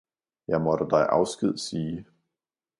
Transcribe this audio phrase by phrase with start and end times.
[0.47, 2.05] jeg måtte dig afsked sige.